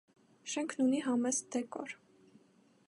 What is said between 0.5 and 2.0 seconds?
Շենքն ունի համեստ դեկոր։